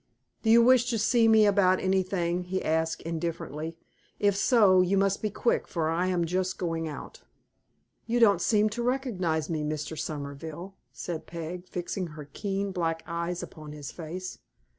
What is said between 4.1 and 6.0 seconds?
"If so, you must be quick, for